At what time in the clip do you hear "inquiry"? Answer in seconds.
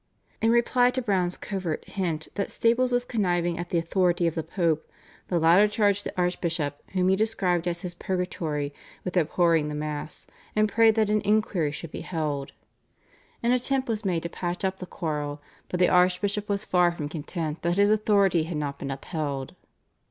11.21-11.71